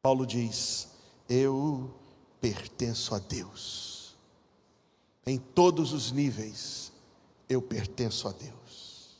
[0.03, 0.89] Paulo diz:
[1.29, 1.93] Eu
[2.41, 4.17] pertenço a Deus.
[5.27, 6.93] Em todos os níveis,
[7.49, 9.19] eu pertenço a Deus.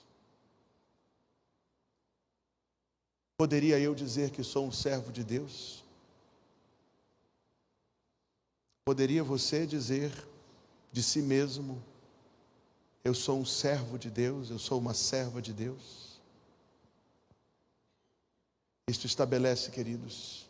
[3.37, 5.85] Poderia eu dizer que sou um servo de Deus?
[8.85, 10.13] Poderia você dizer
[10.91, 11.83] de si mesmo:
[13.05, 16.21] Eu sou um servo de Deus, eu sou uma serva de Deus?
[18.89, 20.50] Isto estabelece, queridos,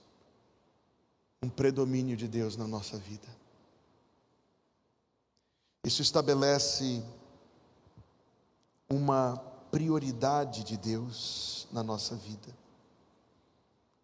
[1.42, 3.28] um predomínio de Deus na nossa vida.
[5.84, 7.02] Isso estabelece
[8.88, 9.36] uma
[9.70, 12.48] prioridade de Deus na nossa vida.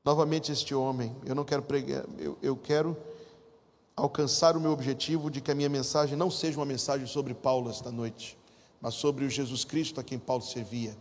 [0.04, 2.96] Novamente, este homem, eu não quero pregar, eu, eu quero
[3.94, 7.68] alcançar o meu objetivo de que a minha mensagem não seja uma mensagem sobre Paulo
[7.68, 8.38] esta noite,
[8.80, 10.96] mas sobre o Jesus Cristo a quem Paulo servia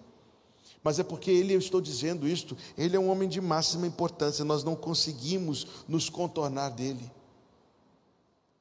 [0.86, 4.46] mas é porque ele, eu estou dizendo isto, ele é um homem de máxima importância,
[4.46, 7.12] nós não conseguimos nos contornar dele,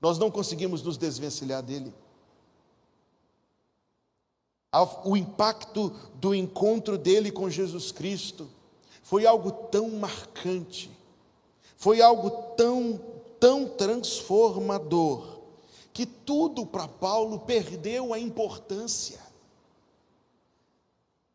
[0.01, 1.93] nós não conseguimos nos desvencilhar dele.
[5.05, 8.49] O impacto do encontro dele com Jesus Cristo
[9.03, 10.91] foi algo tão marcante,
[11.77, 12.99] foi algo tão,
[13.39, 15.41] tão transformador,
[15.93, 19.24] que tudo para Paulo perdeu a importância.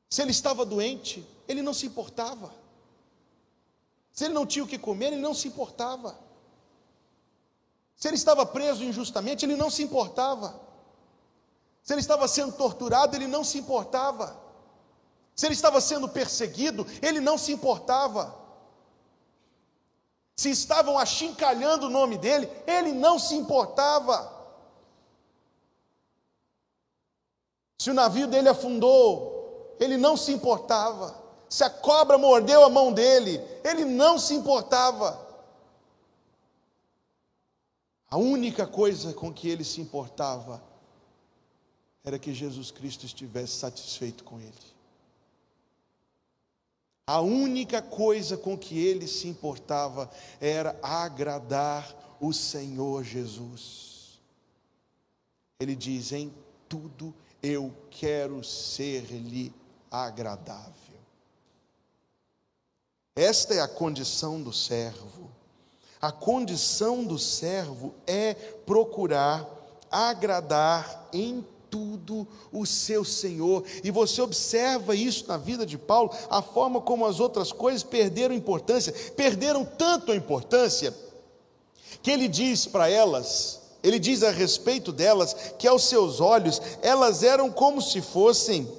[0.10, 2.52] Se ele estava doente, ele não se importava.
[4.12, 6.18] Se ele não tinha o que comer, ele não se importava.
[7.96, 10.60] Se ele estava preso injustamente, ele não se importava.
[11.84, 14.40] Se ele estava sendo torturado, ele não se importava.
[15.36, 18.36] Se ele estava sendo perseguido, ele não se importava.
[20.36, 24.38] Se estavam achincalhando o nome dele, ele não se importava.
[27.78, 29.29] Se o navio dele afundou,
[29.80, 31.16] ele não se importava.
[31.50, 35.28] Se a cobra mordeu a mão dele, ele não se importava.
[38.10, 40.62] A única coisa com que ele se importava
[42.04, 44.54] era que Jesus Cristo estivesse satisfeito com ele.
[47.06, 54.20] A única coisa com que ele se importava era agradar o Senhor Jesus.
[55.60, 56.34] Ele diz: em
[56.68, 59.54] tudo eu quero ser-lhe
[59.92, 60.74] agradável.
[63.16, 65.30] Esta é a condição do servo.
[66.02, 69.46] A condição do servo é procurar
[69.92, 73.64] agradar em tudo o seu Senhor.
[73.84, 78.34] E você observa isso na vida de Paulo, a forma como as outras coisas perderam
[78.34, 80.94] importância, perderam tanto a importância,
[82.02, 87.24] que ele diz para elas, ele diz a respeito delas, que aos seus olhos elas
[87.24, 88.79] eram como se fossem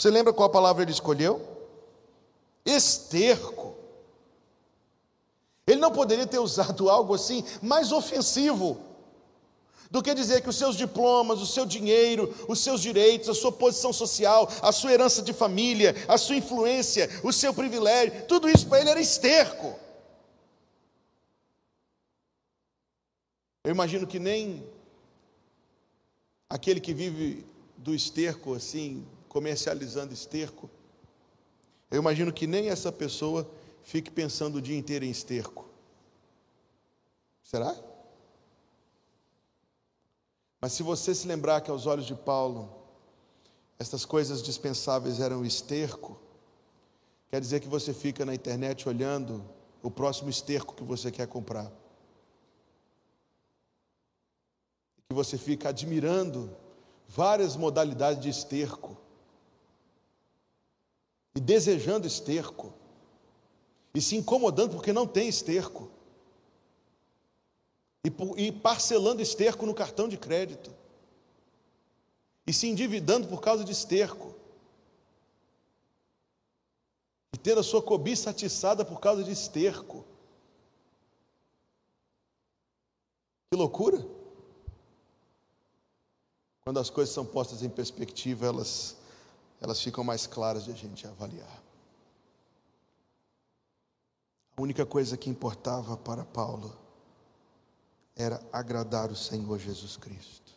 [0.00, 1.46] você lembra qual palavra ele escolheu?
[2.64, 3.76] Esterco.
[5.66, 8.80] Ele não poderia ter usado algo assim mais ofensivo
[9.90, 13.52] do que dizer que os seus diplomas, o seu dinheiro, os seus direitos, a sua
[13.52, 18.66] posição social, a sua herança de família, a sua influência, o seu privilégio, tudo isso
[18.68, 19.78] para ele era esterco.
[23.64, 24.66] Eu imagino que nem
[26.48, 27.44] aquele que vive
[27.76, 30.68] do esterco assim, comercializando esterco.
[31.88, 33.48] Eu imagino que nem essa pessoa
[33.84, 35.68] fique pensando o dia inteiro em esterco.
[37.44, 37.74] Será?
[40.60, 42.76] Mas se você se lembrar que aos olhos de Paulo,
[43.78, 46.20] estas coisas dispensáveis eram esterco,
[47.28, 49.48] quer dizer que você fica na internet olhando
[49.80, 51.70] o próximo esterco que você quer comprar.
[55.08, 56.54] Que você fica admirando
[57.06, 58.99] várias modalidades de esterco
[61.40, 62.70] e desejando esterco,
[63.94, 65.90] e se incomodando porque não tem esterco,
[68.04, 70.70] e, e parcelando esterco no cartão de crédito.
[72.46, 74.34] e se endividando por causa de esterco,
[77.32, 80.04] e tendo a sua cobiça atiçada por causa de esterco.
[83.48, 84.04] Que loucura!
[86.62, 88.96] Quando as coisas são postas em perspectiva, elas,
[89.60, 91.62] elas ficam mais claras de a gente avaliar.
[94.56, 96.76] A única coisa que importava para Paulo
[98.16, 100.52] era agradar o Senhor Jesus Cristo.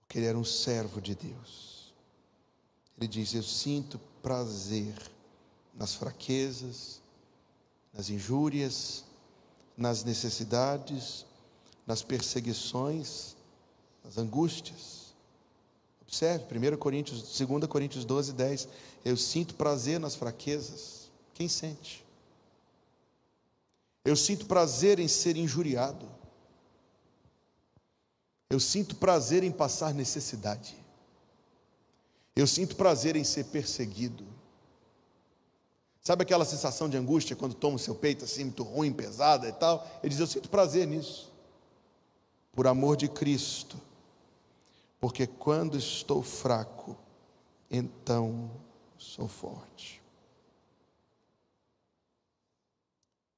[0.00, 1.94] Porque ele era um servo de Deus.
[2.96, 4.94] Ele diz: Eu sinto prazer
[5.74, 7.00] nas fraquezas,
[7.92, 9.04] nas injúrias,
[9.76, 11.24] nas necessidades,
[11.86, 13.36] nas perseguições,
[14.04, 15.07] nas angústias.
[16.08, 18.68] Observe, 1 Coríntios, 2 Coríntios 12, 10.
[19.04, 21.10] Eu sinto prazer nas fraquezas.
[21.34, 22.02] Quem sente?
[24.02, 26.08] Eu sinto prazer em ser injuriado.
[28.48, 30.74] Eu sinto prazer em passar necessidade.
[32.34, 34.24] Eu sinto prazer em ser perseguido.
[36.00, 39.52] Sabe aquela sensação de angústia quando toma o seu peito assim, muito ruim, pesada e
[39.52, 39.86] tal?
[40.02, 41.30] Ele diz: Eu sinto prazer nisso,
[42.52, 43.76] por amor de Cristo,
[45.00, 46.96] porque quando estou fraco,
[47.70, 48.50] então
[48.96, 50.02] sou forte.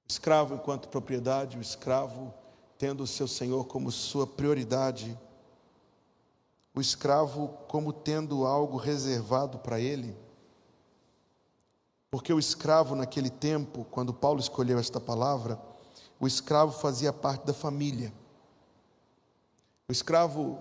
[0.05, 2.33] O escravo, enquanto propriedade, o escravo
[2.79, 5.19] tendo o seu senhor como sua prioridade,
[6.75, 10.17] o escravo como tendo algo reservado para ele.
[12.11, 15.61] Porque o escravo, naquele tempo, quando Paulo escolheu esta palavra,
[16.19, 18.13] o escravo fazia parte da família.
[19.89, 20.61] O escravo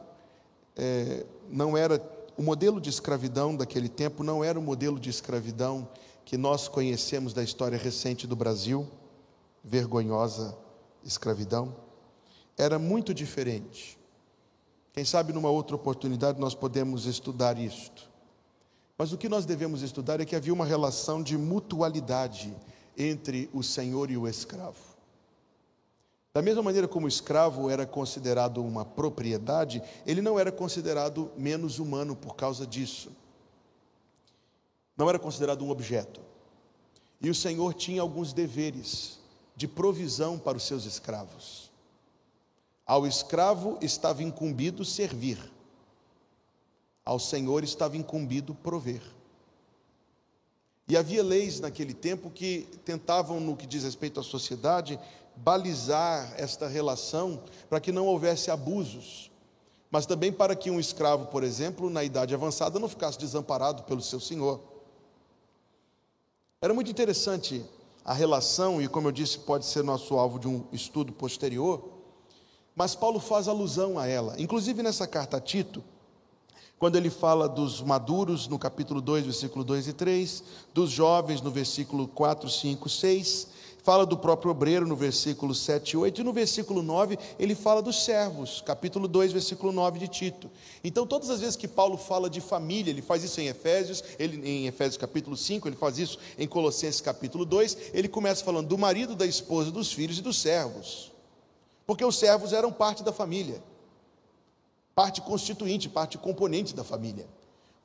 [0.76, 2.02] é, não era.
[2.38, 5.88] O modelo de escravidão daquele tempo não era o modelo de escravidão
[6.24, 8.88] que nós conhecemos da história recente do Brasil,
[9.64, 10.58] vergonhosa
[11.04, 11.76] escravidão.
[12.58, 13.98] Era muito diferente.
[14.94, 18.10] Quem sabe numa outra oportunidade nós podemos estudar isto.
[18.98, 22.54] Mas o que nós devemos estudar é que havia uma relação de mutualidade
[22.98, 24.89] entre o senhor e o escravo.
[26.34, 31.80] Da mesma maneira como o escravo era considerado uma propriedade, ele não era considerado menos
[31.80, 33.12] humano por causa disso.
[34.96, 36.22] Não era considerado um objeto.
[37.22, 39.20] E o senhor tinha alguns deveres
[39.56, 41.72] de provisão para os seus escravos.
[42.86, 45.40] Ao escravo estava incumbido servir
[47.10, 49.02] ao Senhor estava incumbido prover.
[50.88, 55.00] E havia leis naquele tempo que tentavam, no que diz respeito à sociedade,
[55.44, 59.32] balizar esta relação para que não houvesse abusos,
[59.90, 64.02] mas também para que um escravo, por exemplo, na idade avançada, não ficasse desamparado pelo
[64.02, 64.60] seu senhor.
[66.62, 67.66] Era muito interessante
[68.04, 71.84] a relação, e como eu disse, pode ser nosso alvo de um estudo posterior,
[72.76, 75.84] mas Paulo faz alusão a ela, inclusive nessa carta a Tito
[76.80, 81.52] quando ele fala dos maduros, no capítulo 2, versículo 2 e 3, dos jovens, no
[81.52, 83.48] versículo 4, 5, 6,
[83.90, 87.82] fala do próprio obreiro, no versículo 7 e 8, e no versículo 9, ele fala
[87.82, 90.48] dos servos, capítulo 2, versículo 9 de Tito.
[90.84, 94.48] Então, todas as vezes que Paulo fala de família, ele faz isso em Efésios, ele,
[94.48, 98.78] em Efésios capítulo 5, ele faz isso em Colossenses capítulo 2, ele começa falando do
[98.78, 101.12] marido, da esposa, dos filhos e dos servos,
[101.88, 103.60] porque os servos eram parte da família
[105.00, 107.26] parte constituinte, parte componente da família.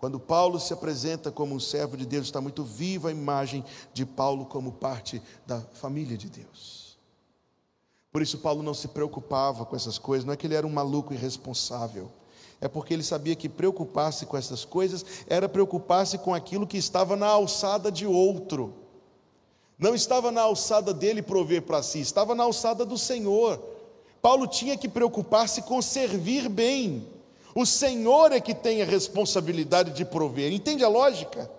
[0.05, 3.65] Quando Paulo se apresenta como um servo de Deus, está muito viva a imagem
[3.95, 6.99] de Paulo como parte da família de Deus.
[8.13, 10.71] Por isso, Paulo não se preocupava com essas coisas, não é que ele era um
[10.71, 12.11] maluco irresponsável,
[12.61, 17.17] é porque ele sabia que preocupar-se com essas coisas era preocupar-se com aquilo que estava
[17.17, 18.75] na alçada de outro.
[19.79, 23.59] Não estava na alçada dele prover para si, estava na alçada do Senhor.
[24.21, 27.14] Paulo tinha que preocupar-se com servir bem.
[27.55, 30.53] O Senhor é que tem a responsabilidade de prover.
[30.53, 31.51] Entende a lógica?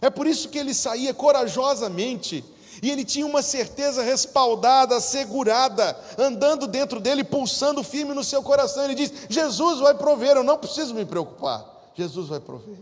[0.00, 2.44] É por isso que ele saía corajosamente
[2.82, 8.84] e ele tinha uma certeza respaldada, assegurada, andando dentro dele, pulsando firme no seu coração.
[8.84, 11.64] Ele diz: Jesus vai prover, eu não preciso me preocupar.
[11.94, 12.78] Jesus vai prover.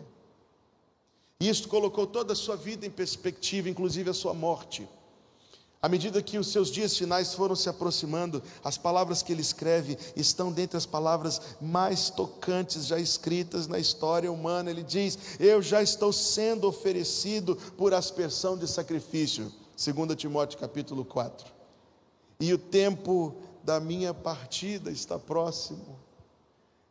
[1.41, 4.87] E isso colocou toda a sua vida em perspectiva, inclusive a sua morte.
[5.83, 9.97] À medida que os seus dias finais foram se aproximando, as palavras que ele escreve
[10.15, 14.71] estão dentre as palavras mais tocantes já escritas na história humana.
[14.71, 19.51] Ele diz: Eu já estou sendo oferecido por aspersão de sacrifício.
[19.83, 21.51] 2 Timóteo capítulo 4.
[22.41, 25.99] E o tempo da minha partida está próximo.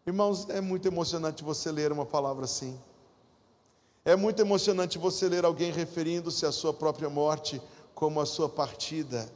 [0.07, 2.75] Irmãos, é muito emocionante você ler uma palavra assim.
[4.03, 7.61] É muito emocionante você ler alguém referindo-se à sua própria morte
[7.99, 9.29] como a sua partida.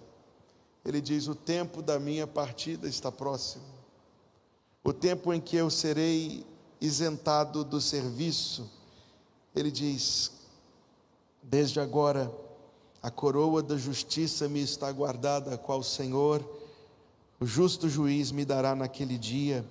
[0.85, 3.65] Ele diz: O tempo da minha partida está próximo.
[4.81, 6.47] O tempo em que eu serei
[6.79, 8.71] isentado do serviço.
[9.53, 10.31] Ele diz:
[11.41, 12.33] Desde agora
[13.01, 16.41] a coroa da justiça me está guardada, qual o Senhor,
[17.41, 19.65] o justo juiz, me dará naquele dia,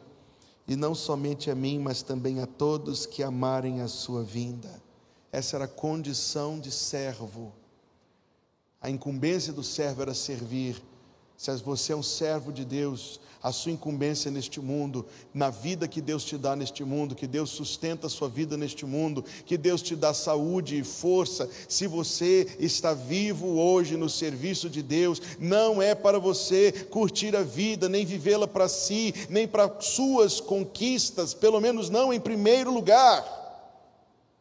[0.68, 4.82] e não somente a mim, mas também a todos que amarem a sua vinda.
[5.32, 7.55] Essa era a condição de servo.
[8.83, 10.83] A incumbência do servo era servir.
[11.37, 15.05] Se você é um servo de Deus, a sua incumbência neste mundo,
[15.35, 18.87] na vida que Deus te dá neste mundo, que Deus sustenta a sua vida neste
[18.87, 21.49] mundo, que Deus te dá saúde e força.
[21.68, 27.43] Se você está vivo hoje no serviço de Deus, não é para você curtir a
[27.43, 33.41] vida, nem vivê-la para si, nem para suas conquistas, pelo menos não em primeiro lugar.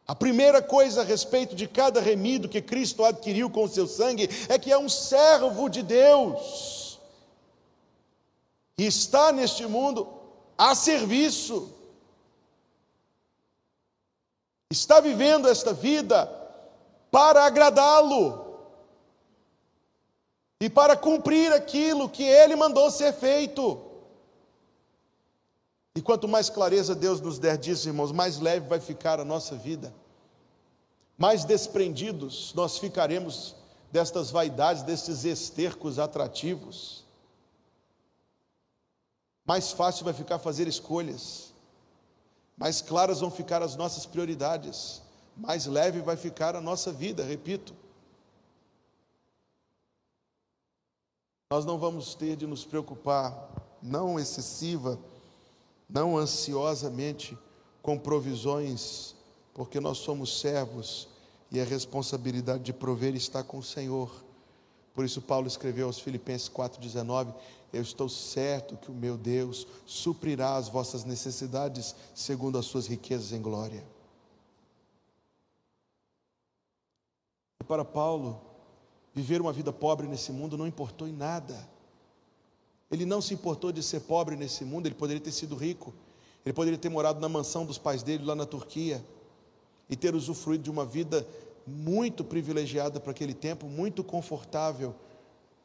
[0.07, 4.29] A primeira coisa a respeito de cada remido que Cristo adquiriu com o seu sangue
[4.49, 6.81] é que é um servo de Deus
[8.81, 10.07] e está neste mundo
[10.57, 11.71] a serviço.
[14.71, 16.25] Está vivendo esta vida
[17.11, 18.57] para agradá-lo
[20.59, 23.90] e para cumprir aquilo que ele mandou ser feito.
[25.95, 29.55] E quanto mais clareza Deus nos der disso, irmãos, mais leve vai ficar a nossa
[29.55, 29.93] vida,
[31.17, 33.55] mais desprendidos nós ficaremos
[33.91, 37.03] destas vaidades, destes estercos atrativos.
[39.45, 41.53] Mais fácil vai ficar fazer escolhas,
[42.57, 45.01] mais claras vão ficar as nossas prioridades,
[45.35, 47.75] mais leve vai ficar a nossa vida, repito.
[51.51, 53.49] Nós não vamos ter de nos preocupar,
[53.81, 54.97] não excessiva,
[55.91, 57.37] não ansiosamente
[57.81, 59.13] com provisões,
[59.53, 61.07] porque nós somos servos
[61.51, 64.09] e a responsabilidade de prover está com o Senhor.
[64.93, 67.33] Por isso, Paulo escreveu aos Filipenses 4,19:
[67.73, 73.31] eu estou certo que o meu Deus suprirá as vossas necessidades segundo as suas riquezas
[73.31, 73.83] em glória.
[77.61, 78.41] E para Paulo,
[79.13, 81.69] viver uma vida pobre nesse mundo não importou em nada.
[82.91, 85.93] Ele não se importou de ser pobre nesse mundo, ele poderia ter sido rico.
[86.45, 89.03] Ele poderia ter morado na mansão dos pais dele lá na Turquia
[89.89, 91.25] e ter usufruído de uma vida
[91.65, 94.95] muito privilegiada para aquele tempo, muito confortável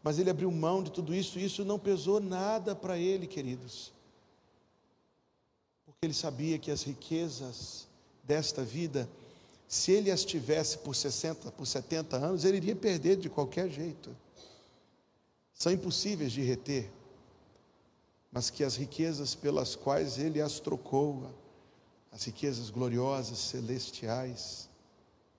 [0.06, 3.92] mas ele abriu mão de tudo isso, e isso não pesou nada para ele, queridos.
[5.84, 7.88] Porque ele sabia que as riquezas
[8.22, 9.10] desta vida,
[9.66, 14.16] se ele as tivesse por 60, por 70 anos, ele iria perder de qualquer jeito.
[15.52, 16.88] São impossíveis de reter,
[18.36, 21.30] mas que as riquezas pelas quais ele as trocou,
[22.12, 24.68] as riquezas gloriosas, celestiais,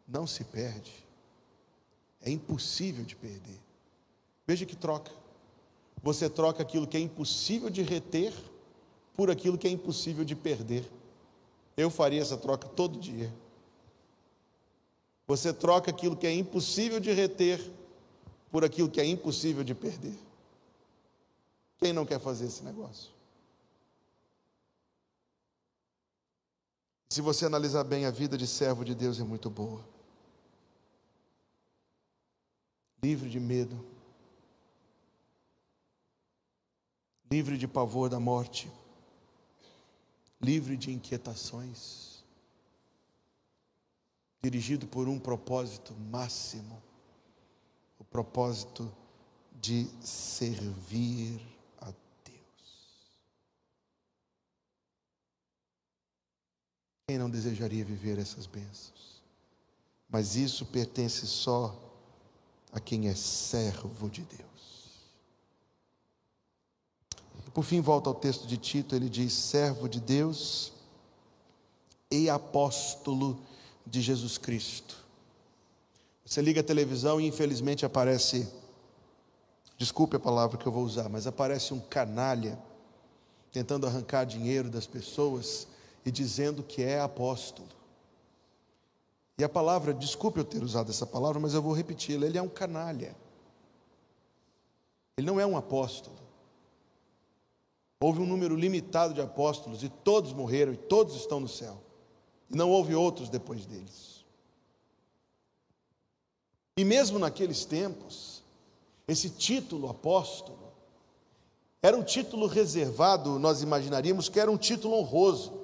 [0.07, 0.91] não se perde.
[2.19, 3.59] É impossível de perder.
[4.47, 5.11] Veja que troca.
[6.01, 8.33] Você troca aquilo que é impossível de reter
[9.13, 10.83] por aquilo que é impossível de perder.
[11.77, 13.31] Eu faria essa troca todo dia.
[15.27, 17.61] Você troca aquilo que é impossível de reter
[18.51, 20.17] por aquilo que é impossível de perder.
[21.77, 23.11] Quem não quer fazer esse negócio?
[27.09, 29.87] Se você analisar bem, a vida de servo de Deus é muito boa.
[33.01, 33.97] Livre de medo.
[37.29, 38.71] Livre de pavor da morte,
[40.39, 42.23] livre de inquietações,
[44.41, 46.81] dirigido por um propósito máximo,
[47.99, 48.89] o propósito
[49.59, 51.41] de servir
[51.79, 51.91] a
[52.23, 53.07] Deus.
[57.09, 59.23] Quem não desejaria viver essas bênçãos?
[60.09, 61.73] Mas isso pertence só
[62.73, 65.07] a quem é servo de Deus.
[67.53, 70.73] Por fim, volta ao texto de Tito, ele diz: servo de Deus
[72.11, 73.39] e apóstolo
[73.85, 74.97] de Jesus Cristo.
[76.25, 78.51] Você liga a televisão e infelizmente aparece,
[79.77, 82.59] desculpe a palavra que eu vou usar, mas aparece um canalha
[83.49, 85.67] tentando arrancar dinheiro das pessoas
[86.07, 87.67] e dizendo que é apóstolo.
[89.37, 92.41] E a palavra, desculpe eu ter usado essa palavra, mas eu vou repeti-la: ele é
[92.41, 93.13] um canalha.
[95.17, 96.15] Ele não é um apóstolo.
[97.99, 101.77] Houve um número limitado de apóstolos e todos morreram e todos estão no céu.
[102.49, 104.23] E não houve outros depois deles.
[106.77, 108.41] E mesmo naqueles tempos,
[109.05, 110.71] esse título apóstolo
[111.81, 115.56] era um título reservado, nós imaginaríamos que era um título honroso,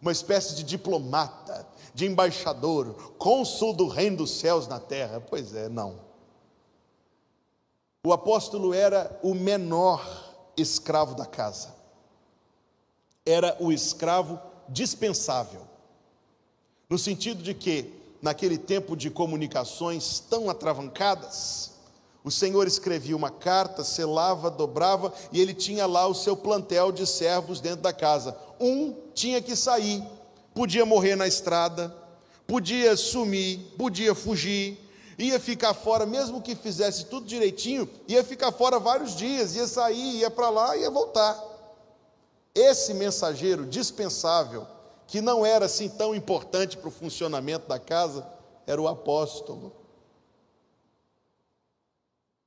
[0.00, 5.20] uma espécie de diplomata, de embaixador, cônsul do reino dos céus na terra.
[5.20, 6.00] Pois é, não.
[8.04, 10.02] O apóstolo era o menor
[10.56, 11.74] escravo da casa.
[13.26, 15.62] Era o escravo dispensável.
[16.88, 17.92] No sentido de que,
[18.22, 21.72] naquele tempo de comunicações tão atravancadas,
[22.24, 27.06] o Senhor escrevia uma carta, selava, dobrava, e ele tinha lá o seu plantel de
[27.06, 28.36] servos dentro da casa.
[28.60, 30.02] Um tinha que sair,
[30.54, 31.94] podia morrer na estrada,
[32.46, 34.78] podia sumir, podia fugir,
[35.18, 40.20] ia ficar fora, mesmo que fizesse tudo direitinho, ia ficar fora vários dias, ia sair,
[40.20, 41.36] ia para lá, ia voltar.
[42.54, 44.66] Esse mensageiro dispensável,
[45.06, 48.26] que não era assim tão importante para o funcionamento da casa,
[48.66, 49.72] era o apóstolo.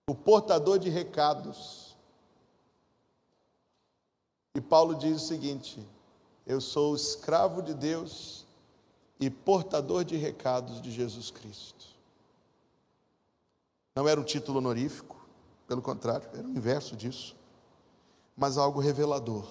[0.10, 1.96] O portador de recados.
[4.54, 5.86] E Paulo diz o seguinte:
[6.46, 8.46] Eu sou escravo de Deus
[9.20, 11.86] e portador de recados de Jesus Cristo.
[13.96, 15.18] Não era um título honorífico,
[15.68, 17.36] pelo contrário, era o inverso disso,
[18.36, 19.46] mas algo revelador.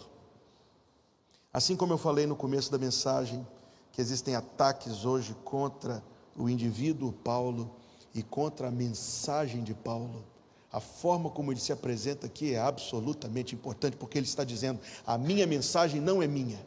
[1.52, 3.46] Assim como eu falei no começo da mensagem,
[3.92, 6.02] que existem ataques hoje contra
[6.36, 7.74] o indivíduo Paulo
[8.14, 10.24] e contra a mensagem de Paulo,
[10.72, 15.18] a forma como ele se apresenta aqui é absolutamente importante, porque ele está dizendo: a
[15.18, 16.64] minha mensagem não é minha,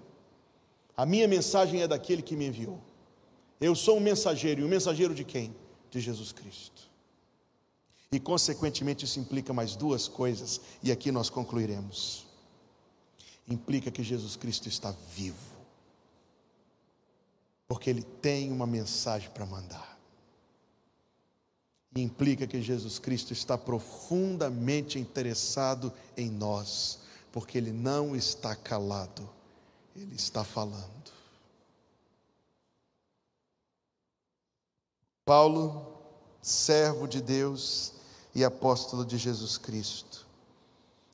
[0.96, 2.80] a minha mensagem é daquele que me enviou.
[3.60, 5.56] Eu sou um mensageiro, e o um mensageiro de quem?
[5.90, 6.84] De Jesus Cristo.
[8.12, 12.34] E, consequentemente, isso implica mais duas coisas, e aqui nós concluiremos
[13.48, 15.54] implica que Jesus Cristo está vivo.
[17.68, 19.98] Porque ele tem uma mensagem para mandar.
[21.96, 27.00] E implica que Jesus Cristo está profundamente interessado em nós,
[27.32, 29.30] porque ele não está calado,
[29.96, 31.12] ele está falando.
[35.26, 35.98] Paulo,
[36.42, 37.94] servo de Deus
[38.36, 40.28] e apóstolo de Jesus Cristo,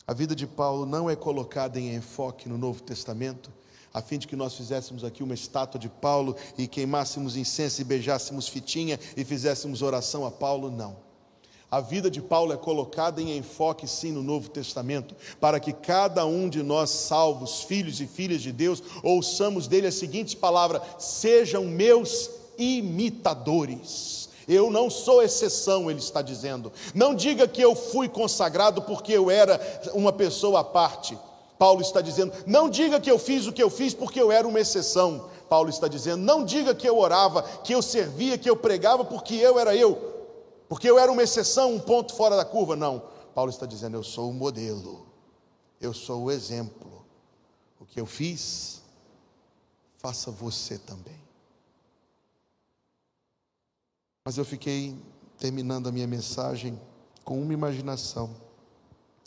[0.07, 3.51] a vida de Paulo não é colocada em enfoque no Novo Testamento,
[3.93, 7.83] a fim de que nós fizéssemos aqui uma estátua de Paulo e queimássemos incenso e
[7.83, 11.08] beijássemos fitinha e fizéssemos oração a Paulo, não.
[11.71, 16.25] A vida de Paulo é colocada em enfoque, sim, no Novo Testamento, para que cada
[16.25, 21.65] um de nós, salvos, filhos e filhas de Deus, ouçamos dele a seguinte palavra: sejam
[21.65, 24.29] meus imitadores.
[24.47, 26.71] Eu não sou exceção, ele está dizendo.
[26.95, 29.61] Não diga que eu fui consagrado porque eu era
[29.93, 31.15] uma pessoa à parte.
[31.59, 34.47] Paulo está dizendo: não diga que eu fiz o que eu fiz porque eu era
[34.47, 35.25] uma exceção.
[35.47, 39.35] Paulo está dizendo: não diga que eu orava, que eu servia, que eu pregava porque
[39.35, 40.08] eu era eu,
[40.69, 42.75] porque eu era uma exceção, um ponto fora da curva.
[42.75, 42.99] Não.
[43.33, 45.07] Paulo está dizendo: eu sou o modelo,
[45.81, 47.03] eu sou o exemplo.
[47.79, 48.83] O que eu fiz,
[49.97, 51.19] faça você também.
[54.23, 54.95] Mas eu fiquei
[55.39, 56.79] terminando a minha mensagem
[57.23, 58.29] com uma imaginação,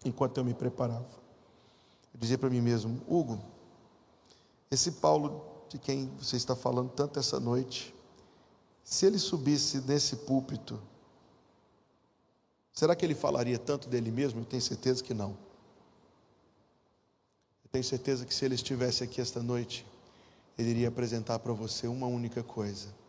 [0.05, 1.20] enquanto eu me preparava.
[2.14, 3.43] Eu dizia para mim mesmo: Hugo,
[4.70, 7.93] esse Paulo de quem você está falando tanto essa noite,
[8.84, 10.78] se ele subisse nesse púlpito,
[12.72, 14.40] será que ele falaria tanto dele mesmo?
[14.40, 15.30] Eu tenho certeza que não.
[17.64, 19.86] Eu tenho certeza que se ele estivesse aqui esta noite,
[20.58, 23.02] ele iria apresentar para você uma única coisa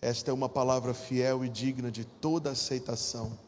[0.00, 3.38] esta é uma palavra fiel e digna de toda aceitação,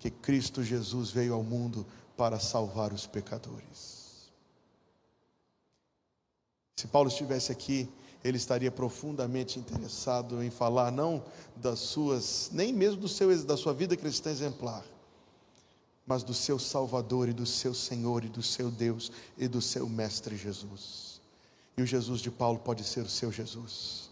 [0.00, 1.86] que Cristo Jesus veio ao mundo
[2.16, 4.32] para salvar os pecadores.
[6.76, 7.88] Se Paulo estivesse aqui,
[8.24, 11.24] ele estaria profundamente interessado em falar não
[11.56, 14.84] das suas, nem mesmo do seu da sua vida cristã exemplar,
[16.06, 19.88] mas do seu Salvador e do seu Senhor e do seu Deus e do seu
[19.88, 21.20] mestre Jesus.
[21.76, 24.10] E o Jesus de Paulo pode ser o seu Jesus.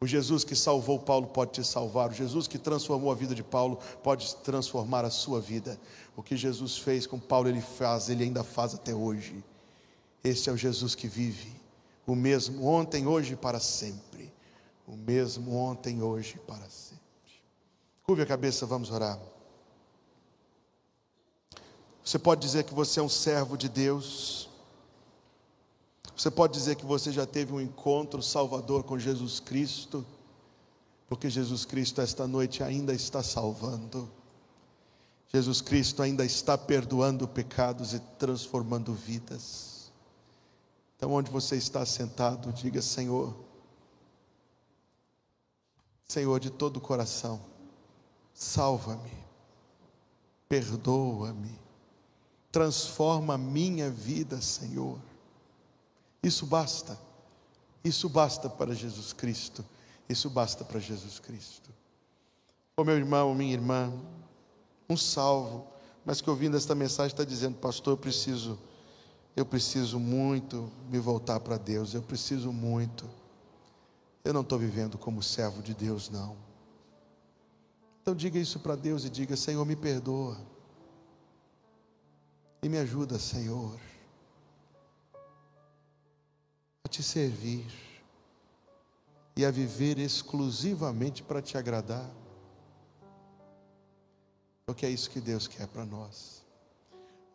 [0.00, 2.10] O Jesus que salvou Paulo pode te salvar.
[2.10, 5.80] O Jesus que transformou a vida de Paulo pode transformar a sua vida.
[6.14, 9.42] O que Jesus fez com Paulo, ele faz, ele ainda faz até hoje.
[10.22, 11.52] Esse é o Jesus que vive,
[12.06, 14.32] o mesmo ontem, hoje e para sempre.
[14.86, 17.02] O mesmo ontem, hoje e para sempre.
[18.02, 19.18] Curve a cabeça, vamos orar.
[22.04, 24.48] Você pode dizer que você é um servo de Deus
[26.16, 30.06] você pode dizer que você já teve um encontro salvador com Jesus Cristo,
[31.08, 34.08] porque Jesus Cristo esta noite ainda está salvando.
[35.32, 39.73] Jesus Cristo ainda está perdoando pecados e transformando vidas.
[40.96, 43.34] Então, onde você está sentado, diga: Senhor,
[46.06, 47.40] Senhor, de todo o coração,
[48.32, 49.12] salva-me,
[50.48, 51.58] perdoa-me,
[52.52, 54.98] transforma a minha vida, Senhor.
[56.22, 56.98] Isso basta.
[57.82, 59.64] Isso basta para Jesus Cristo.
[60.08, 61.70] Isso basta para Jesus Cristo.
[62.76, 63.92] Ô meu irmão, minha irmã,
[64.88, 65.66] um salvo,
[66.04, 68.58] mas que ouvindo esta mensagem está dizendo, pastor, eu preciso
[69.36, 73.08] Eu preciso muito me voltar para Deus, eu preciso muito.
[74.24, 76.36] Eu não estou vivendo como servo de Deus, não.
[78.00, 80.38] Então diga isso para Deus e diga: Senhor, me perdoa.
[82.62, 83.78] E me ajuda, Senhor,
[86.84, 87.66] a te servir
[89.36, 92.08] e a viver exclusivamente para te agradar.
[94.64, 96.43] Porque é isso que Deus quer para nós.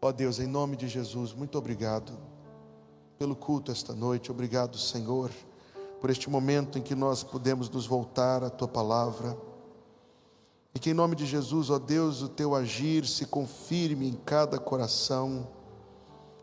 [0.02, 2.18] Ó Deus, em nome de Jesus, muito obrigado
[3.18, 4.32] pelo culto esta noite.
[4.32, 5.30] Obrigado, Senhor,
[6.00, 9.38] por este momento em que nós podemos nos voltar à tua palavra.
[10.74, 14.58] E que em nome de Jesus, ó Deus, o teu agir se confirme em cada
[14.58, 15.46] coração.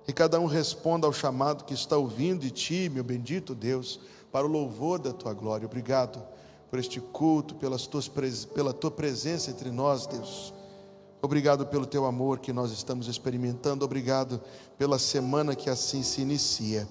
[0.07, 4.01] E cada um responda ao chamado que está ouvindo de ti, meu bendito Deus,
[4.31, 5.65] para o louvor da tua glória.
[5.65, 6.23] Obrigado
[6.69, 8.07] por este culto, pelas tuas,
[8.55, 10.53] pela tua presença entre nós, Deus.
[11.21, 13.85] Obrigado pelo teu amor que nós estamos experimentando.
[13.85, 14.41] Obrigado
[14.79, 16.87] pela semana que assim se inicia.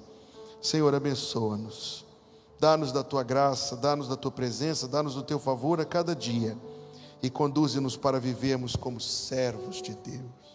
[0.61, 2.05] Senhor, abençoa-nos.
[2.59, 6.57] Dá-nos da tua graça, dá-nos da tua presença, dá-nos do teu favor a cada dia
[7.21, 10.45] e conduze-nos para vivermos como servos de Deus.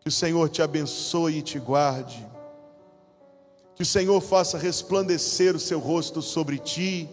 [0.00, 2.26] Que o Senhor te abençoe e te guarde.
[3.74, 7.08] Que o Senhor faça resplandecer o seu rosto sobre ti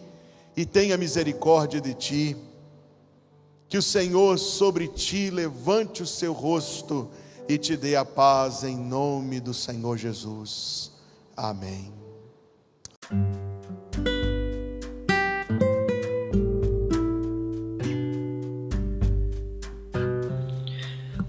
[0.55, 2.37] e tenha misericórdia de ti
[3.71, 7.09] que o Senhor sobre ti levante o seu rosto
[7.47, 10.91] e te dê a paz em nome do Senhor Jesus.
[11.37, 11.93] Amém.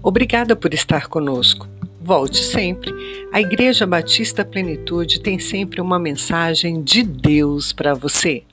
[0.03, 1.65] Obrigada por estar conosco.
[2.01, 2.91] Volte sempre.
[3.31, 8.43] A Igreja Batista Plenitude tem sempre uma mensagem de Deus para você.